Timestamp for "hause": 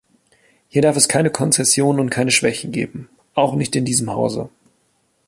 4.09-4.49